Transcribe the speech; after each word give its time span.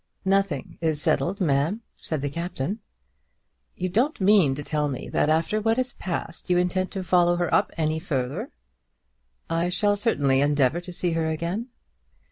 "Nothing 0.25 0.79
is 0.81 0.99
settled, 0.99 1.39
ma'am," 1.39 1.81
said 1.95 2.23
the 2.23 2.29
Captain. 2.31 2.79
"You 3.75 3.87
don't 3.87 4.19
mean 4.19 4.55
to 4.55 4.63
tell 4.63 4.89
me 4.89 5.07
that 5.09 5.29
after 5.29 5.61
what 5.61 5.77
has 5.77 5.93
passed 5.93 6.49
you 6.49 6.57
intend 6.57 6.89
to 6.93 7.03
follow 7.03 7.35
her 7.35 7.53
up 7.53 7.71
any 7.77 7.99
further." 7.99 8.49
"I 9.47 9.69
shall 9.69 9.95
certainly 9.95 10.41
endeavour 10.41 10.81
to 10.81 10.91
see 10.91 11.11
her 11.11 11.29
again." 11.29 11.67